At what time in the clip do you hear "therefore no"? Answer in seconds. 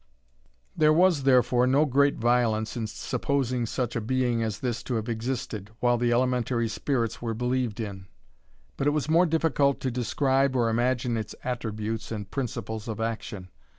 1.25-1.85